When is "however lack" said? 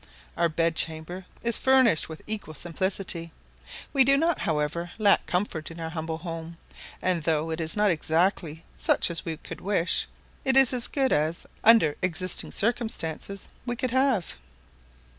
4.39-5.27